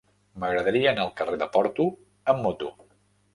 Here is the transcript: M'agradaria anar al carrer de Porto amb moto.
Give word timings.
M'agradaria 0.43 0.87
anar 0.91 1.03
al 1.03 1.11
carrer 1.19 1.37
de 1.43 1.49
Porto 1.59 1.87
amb 2.35 2.43
moto. 2.47 2.73